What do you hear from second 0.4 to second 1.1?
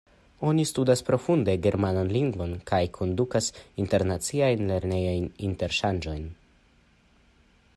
Oni studas